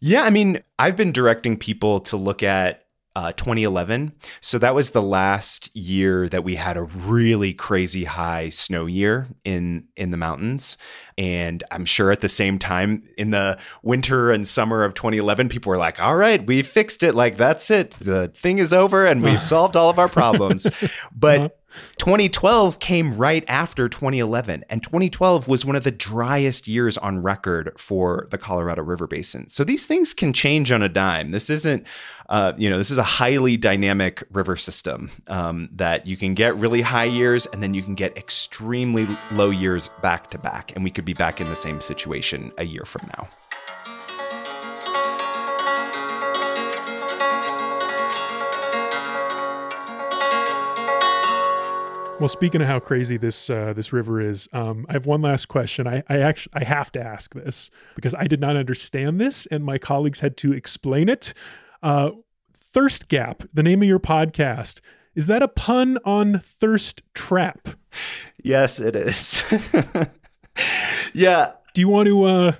Yeah, 0.00 0.22
I 0.22 0.30
mean, 0.30 0.60
I've 0.78 0.96
been 0.96 1.12
directing 1.12 1.56
people 1.56 2.00
to 2.00 2.16
look 2.16 2.42
at 2.42 2.86
uh, 3.16 3.32
2011. 3.32 4.12
So 4.40 4.58
that 4.58 4.74
was 4.74 4.90
the 4.90 5.02
last 5.02 5.74
year 5.76 6.28
that 6.28 6.44
we 6.44 6.54
had 6.54 6.76
a 6.76 6.82
really 6.82 7.52
crazy 7.52 8.04
high 8.04 8.50
snow 8.50 8.86
year 8.86 9.26
in 9.44 9.88
in 9.96 10.10
the 10.10 10.16
mountains. 10.16 10.78
And 11.18 11.64
I'm 11.70 11.84
sure 11.84 12.12
at 12.12 12.20
the 12.20 12.28
same 12.28 12.58
time 12.58 13.02
in 13.18 13.30
the 13.30 13.58
winter 13.82 14.30
and 14.30 14.46
summer 14.46 14.84
of 14.84 14.94
2011, 14.94 15.48
people 15.48 15.70
were 15.70 15.76
like, 15.76 16.00
"All 16.00 16.16
right, 16.16 16.46
we 16.46 16.62
fixed 16.62 17.02
it. 17.02 17.14
Like 17.14 17.36
that's 17.36 17.70
it. 17.70 17.90
The 17.92 18.28
thing 18.28 18.58
is 18.58 18.72
over, 18.72 19.04
and 19.04 19.22
we've 19.22 19.42
solved 19.54 19.76
all 19.76 19.90
of 19.90 19.98
our 19.98 20.08
problems." 20.08 20.68
But 21.14 21.40
uh-huh. 21.40 21.48
2012 21.98 22.78
came 22.78 23.16
right 23.16 23.44
after 23.48 23.88
2011, 23.88 24.64
and 24.68 24.82
2012 24.82 25.48
was 25.48 25.64
one 25.64 25.76
of 25.76 25.84
the 25.84 25.90
driest 25.90 26.68
years 26.68 26.96
on 26.98 27.22
record 27.22 27.72
for 27.78 28.26
the 28.30 28.38
Colorado 28.38 28.82
River 28.82 29.06
Basin. 29.06 29.48
So 29.48 29.64
these 29.64 29.86
things 29.86 30.14
can 30.14 30.32
change 30.32 30.72
on 30.72 30.82
a 30.82 30.88
dime. 30.88 31.30
This 31.30 31.50
isn't, 31.50 31.86
uh, 32.28 32.52
you 32.56 32.70
know, 32.70 32.78
this 32.78 32.90
is 32.90 32.98
a 32.98 33.02
highly 33.02 33.56
dynamic 33.56 34.22
river 34.30 34.56
system 34.56 35.10
um, 35.28 35.68
that 35.72 36.06
you 36.06 36.16
can 36.16 36.34
get 36.34 36.56
really 36.56 36.80
high 36.80 37.04
years 37.04 37.46
and 37.46 37.62
then 37.62 37.74
you 37.74 37.82
can 37.82 37.94
get 37.94 38.16
extremely 38.16 39.06
low 39.30 39.50
years 39.50 39.88
back 40.02 40.30
to 40.30 40.38
back, 40.38 40.72
and 40.74 40.84
we 40.84 40.90
could 40.90 41.04
be 41.04 41.14
back 41.14 41.40
in 41.40 41.48
the 41.48 41.56
same 41.56 41.80
situation 41.80 42.52
a 42.58 42.64
year 42.64 42.84
from 42.84 43.08
now. 43.16 43.28
Well, 52.20 52.28
speaking 52.28 52.60
of 52.60 52.68
how 52.68 52.80
crazy 52.80 53.16
this 53.16 53.48
uh, 53.48 53.72
this 53.74 53.94
river 53.94 54.20
is, 54.20 54.46
um, 54.52 54.84
I 54.90 54.92
have 54.92 55.06
one 55.06 55.22
last 55.22 55.48
question. 55.48 55.86
I, 55.86 56.02
I 56.10 56.18
actually 56.18 56.52
I 56.52 56.64
have 56.64 56.92
to 56.92 57.00
ask 57.00 57.32
this 57.32 57.70
because 57.94 58.14
I 58.14 58.26
did 58.26 58.40
not 58.40 58.56
understand 58.56 59.18
this, 59.18 59.46
and 59.46 59.64
my 59.64 59.78
colleagues 59.78 60.20
had 60.20 60.36
to 60.36 60.52
explain 60.52 61.08
it. 61.08 61.32
Uh, 61.82 62.10
thirst 62.52 63.08
Gap, 63.08 63.44
the 63.54 63.62
name 63.62 63.80
of 63.80 63.88
your 63.88 63.98
podcast, 63.98 64.80
is 65.14 65.28
that 65.28 65.42
a 65.42 65.48
pun 65.48 65.96
on 66.04 66.40
thirst 66.44 67.02
trap? 67.14 67.68
Yes, 68.44 68.80
it 68.80 68.96
is. 68.96 69.42
yeah. 71.14 71.52
Do 71.72 71.80
you 71.80 71.88
want 71.88 72.06
to 72.06 72.24
uh, 72.24 72.52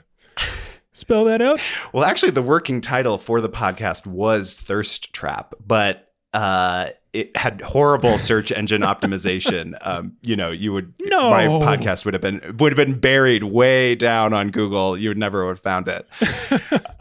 spell 0.95 1.27
that 1.27 1.43
out? 1.43 1.63
Well, 1.93 2.05
actually, 2.05 2.31
the 2.31 2.41
working 2.41 2.81
title 2.81 3.19
for 3.19 3.43
the 3.43 3.51
podcast 3.51 4.07
was 4.07 4.55
Thirst 4.55 5.13
Trap, 5.13 5.53
but 5.67 6.11
uh, 6.33 6.91
it 7.13 7.37
had 7.37 7.61
horrible 7.61 8.19
search 8.19 8.53
engine 8.53 8.83
optimization. 8.83 9.77
Um, 9.91 10.13
you 10.21 10.37
know, 10.37 10.51
you 10.51 10.73
would 10.73 10.93
no. 11.01 11.31
my 11.31 11.47
podcast 11.47 12.05
would 12.05 12.13
have 12.15 12.21
been 12.21 12.57
would 12.59 12.73
have 12.73 12.77
been 12.77 13.01
buried 13.01 13.45
way 13.45 13.95
down 13.95 14.35
on 14.35 14.51
Google. 14.51 14.97
You 14.97 15.09
would 15.09 15.19
never 15.19 15.49
have 15.49 15.59
found 15.59 15.89
it. 15.89 16.07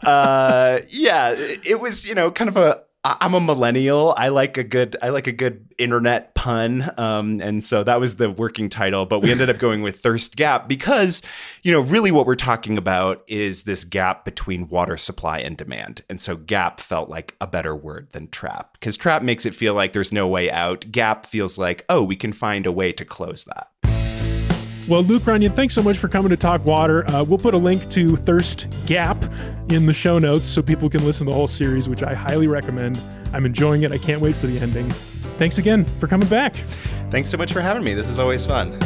uh, 0.02 0.80
yeah, 0.88 1.34
it 1.36 1.78
was 1.80 2.06
you 2.06 2.14
know 2.14 2.30
kind 2.30 2.48
of 2.48 2.56
a 2.56 2.82
I'm 3.02 3.32
a 3.32 3.40
millennial. 3.40 4.14
I 4.18 4.28
like 4.28 4.58
a 4.58 4.64
good 4.64 4.94
I 5.00 5.08
like 5.08 5.26
a 5.26 5.32
good 5.32 5.66
internet 5.78 6.34
pun. 6.34 6.90
Um, 6.98 7.40
and 7.40 7.64
so 7.64 7.82
that 7.82 7.98
was 7.98 8.16
the 8.16 8.30
working 8.30 8.68
title, 8.68 9.06
but 9.06 9.20
we 9.20 9.32
ended 9.32 9.48
up 9.48 9.58
going 9.58 9.80
with 9.80 10.00
Thirst 10.00 10.36
Gap 10.36 10.68
because, 10.68 11.22
you 11.62 11.72
know, 11.72 11.80
really 11.80 12.10
what 12.10 12.26
we're 12.26 12.36
talking 12.36 12.76
about 12.76 13.24
is 13.26 13.62
this 13.62 13.84
gap 13.84 14.26
between 14.26 14.68
water 14.68 14.98
supply 14.98 15.38
and 15.38 15.56
demand. 15.56 16.02
And 16.10 16.20
so 16.20 16.36
gap 16.36 16.78
felt 16.78 17.08
like 17.08 17.34
a 17.40 17.46
better 17.46 17.74
word 17.74 18.08
than 18.12 18.28
trap 18.28 18.74
because 18.74 18.98
trap 18.98 19.22
makes 19.22 19.46
it 19.46 19.54
feel 19.54 19.72
like 19.72 19.94
there's 19.94 20.12
no 20.12 20.28
way 20.28 20.50
out. 20.50 20.90
Gap 20.92 21.24
feels 21.24 21.56
like, 21.56 21.86
oh, 21.88 22.04
we 22.04 22.16
can 22.16 22.34
find 22.34 22.66
a 22.66 22.72
way 22.72 22.92
to 22.92 23.04
close 23.06 23.44
that. 23.44 23.99
Well, 24.88 25.04
Luke 25.04 25.24
Runyon, 25.24 25.52
thanks 25.52 25.74
so 25.74 25.82
much 25.82 25.98
for 25.98 26.08
coming 26.08 26.30
to 26.30 26.36
talk 26.36 26.64
water. 26.64 27.08
Uh, 27.10 27.22
we'll 27.22 27.38
put 27.38 27.54
a 27.54 27.58
link 27.58 27.88
to 27.90 28.16
Thirst 28.16 28.66
Gap 28.86 29.16
in 29.68 29.86
the 29.86 29.92
show 29.92 30.18
notes 30.18 30.46
so 30.46 30.62
people 30.62 30.90
can 30.90 31.04
listen 31.04 31.26
to 31.26 31.30
the 31.30 31.36
whole 31.36 31.46
series, 31.46 31.88
which 31.88 32.02
I 32.02 32.12
highly 32.12 32.48
recommend. 32.48 33.00
I'm 33.32 33.46
enjoying 33.46 33.82
it. 33.82 33.92
I 33.92 33.98
can't 33.98 34.20
wait 34.20 34.34
for 34.34 34.48
the 34.48 34.58
ending. 34.58 34.90
Thanks 35.38 35.58
again 35.58 35.84
for 35.84 36.08
coming 36.08 36.28
back. 36.28 36.56
Thanks 37.10 37.30
so 37.30 37.38
much 37.38 37.52
for 37.52 37.60
having 37.60 37.84
me. 37.84 37.94
This 37.94 38.08
is 38.08 38.18
always 38.18 38.44
fun. 38.44 38.78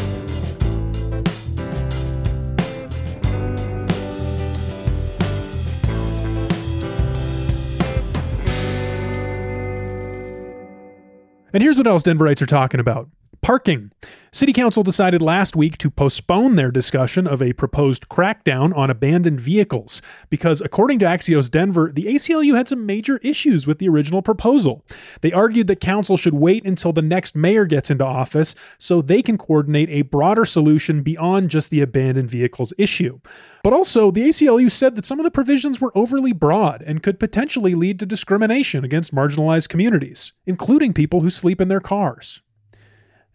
And 11.54 11.62
here's 11.62 11.78
what 11.78 11.87
else 11.87 12.02
Denverites 12.02 12.42
are 12.42 12.46
talking 12.46 12.80
about 12.80 13.09
parking. 13.44 13.92
City 14.33 14.54
Council 14.54 14.83
decided 14.83 15.20
last 15.20 15.54
week 15.54 15.76
to 15.76 15.90
postpone 15.90 16.57
their 16.57 16.70
discussion 16.70 17.26
of 17.26 17.42
a 17.42 17.52
proposed 17.52 18.09
crackdown 18.09 18.74
on 18.74 18.88
abandoned 18.88 19.38
vehicles 19.38 20.00
because, 20.30 20.62
according 20.62 20.98
to 20.98 21.04
Axios 21.04 21.50
Denver, 21.50 21.92
the 21.92 22.07
ACLU 22.07 22.57
had 22.57 22.68
some 22.68 22.87
major 22.87 23.18
issues 23.18 23.66
with 23.66 23.80
the 23.80 23.88
original 23.90 24.22
proposal. 24.22 24.83
They 25.20 25.30
argued 25.30 25.66
that 25.66 25.80
Council 25.80 26.16
should 26.16 26.33
wait 26.33 26.64
until 26.64 26.94
the 26.94 27.02
next 27.02 27.37
mayor 27.37 27.66
gets 27.66 27.90
into 27.90 28.07
office 28.07 28.54
so 28.78 29.02
they 29.02 29.20
can 29.20 29.37
coordinate 29.37 29.90
a 29.90 30.02
broader 30.02 30.46
solution 30.46 31.02
beyond 31.02 31.50
just 31.50 31.68
the 31.68 31.83
abandoned 31.83 32.30
vehicles 32.30 32.72
issue. 32.78 33.20
But 33.62 33.74
also, 33.74 34.11
the 34.11 34.22
ACLU 34.22 34.70
said 34.70 34.96
that 34.96 35.04
some 35.04 35.20
of 35.20 35.24
the 35.24 35.30
provisions 35.30 35.83
were 35.83 35.92
overly 35.94 36.33
broad 36.33 36.80
and 36.80 37.02
could 37.02 37.20
potentially 37.20 37.74
lead 37.74 38.00
to 38.00 38.07
discrimination 38.07 38.87
against 38.87 39.14
marginalized 39.14 39.68
communities, 39.68 40.33
including 40.46 40.94
people 40.94 41.20
who 41.20 41.28
sleep 41.28 41.61
in 41.61 41.68
their 41.68 41.80
cars. 41.80 42.40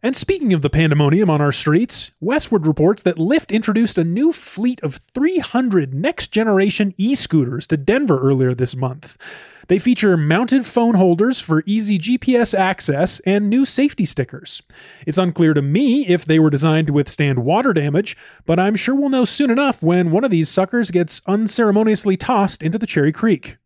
And 0.02 0.16
speaking 0.16 0.54
of 0.54 0.62
the 0.62 0.70
pandemonium 0.70 1.30
on 1.30 1.42
our 1.42 1.52
streets, 1.52 2.12
Westword 2.24 2.66
reports 2.66 3.02
that 3.02 3.18
Lyft 3.18 3.52
introduced 3.52 3.98
a 3.98 4.06
new 4.06 4.32
fleet 4.32 4.80
of 4.82 4.96
300 4.96 5.94
next 5.94 6.28
generation 6.32 6.94
e 6.98 7.16
scooters 7.16 7.68
to 7.68 7.76
Denver 7.76 8.18
earlier 8.18 8.56
this 8.56 8.78
month. 8.78 9.18
They 9.68 9.78
feature 9.78 10.16
mounted 10.16 10.66
phone 10.66 10.96
holders 10.96 11.42
for 11.42 11.64
easy 11.66 12.00
GPS 12.00 12.58
access 12.58 13.20
and 13.26 13.50
new 13.50 13.66
safety 13.66 14.06
stickers. 14.06 14.64
It's 15.06 15.18
unclear 15.18 15.54
to 15.54 15.62
me 15.62 16.08
if 16.08 16.24
they 16.24 16.40
were 16.40 16.50
designed 16.50 16.88
to 16.88 16.94
withstand 16.94 17.40
water 17.44 17.74
damage, 17.74 18.16
but 18.46 18.58
I'm 18.58 18.78
sure 18.78 18.96
we'll 18.96 19.10
know 19.10 19.26
soon 19.26 19.52
enough 19.52 19.84
when 19.84 20.12
one 20.12 20.24
of 20.24 20.32
these 20.32 20.48
suckers 20.48 20.92
gets 20.92 21.22
unceremoniously 21.28 22.16
tossed 22.16 22.64
into 22.64 22.78
the 22.78 22.88
Cherry 22.88 23.12
Creek. 23.12 23.58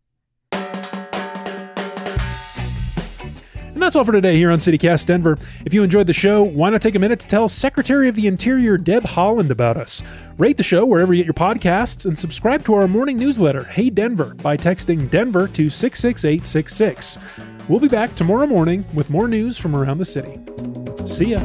That's 3.84 3.96
all 3.96 4.04
for 4.04 4.12
today 4.12 4.36
here 4.36 4.50
on 4.50 4.56
CityCast 4.56 5.04
Denver. 5.04 5.36
If 5.66 5.74
you 5.74 5.82
enjoyed 5.82 6.06
the 6.06 6.14
show, 6.14 6.42
why 6.42 6.70
not 6.70 6.80
take 6.80 6.94
a 6.94 6.98
minute 6.98 7.20
to 7.20 7.26
tell 7.26 7.48
Secretary 7.48 8.08
of 8.08 8.14
the 8.14 8.26
Interior 8.26 8.78
Deb 8.78 9.02
Haaland 9.02 9.50
about 9.50 9.76
us? 9.76 10.02
Rate 10.38 10.56
the 10.56 10.62
show 10.62 10.86
wherever 10.86 11.12
you 11.12 11.22
get 11.22 11.26
your 11.26 11.34
podcasts 11.34 12.06
and 12.06 12.18
subscribe 12.18 12.64
to 12.64 12.72
our 12.72 12.88
morning 12.88 13.18
newsletter, 13.18 13.64
Hey 13.64 13.90
Denver, 13.90 14.32
by 14.36 14.56
texting 14.56 15.10
Denver 15.10 15.46
to 15.48 15.68
66866. 15.68 17.18
We'll 17.68 17.78
be 17.78 17.88
back 17.88 18.14
tomorrow 18.14 18.46
morning 18.46 18.86
with 18.94 19.10
more 19.10 19.28
news 19.28 19.58
from 19.58 19.76
around 19.76 19.98
the 19.98 20.06
city. 20.06 20.40
See 21.04 21.32
ya. 21.32 21.40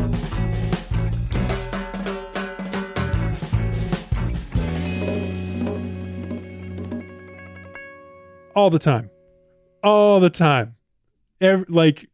All 8.55 8.69
the 8.69 8.79
time. 8.79 9.09
All 9.83 10.21
the 10.21 10.29
time. 10.29 10.77
Every, 11.41 11.65
like, 11.67 12.08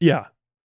yeah, 0.00 0.26